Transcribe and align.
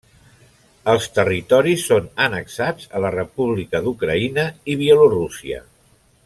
Els 0.93 1.03
territoris 1.17 1.83
són 1.91 2.07
annexats 2.25 2.89
a 2.95 3.03
la 3.05 3.13
república 3.17 3.83
d'Ucraïna 3.89 4.47
i 4.75 4.79
Bielorússia. 4.83 5.63